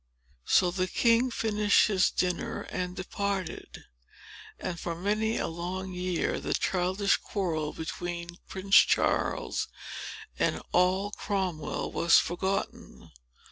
[0.47, 3.83] So the king finished his dinner and departed;
[4.57, 9.67] and, for many a long year, the childish quarrel between Prince Charles
[10.39, 13.11] and Noll Cromwell was forgotten.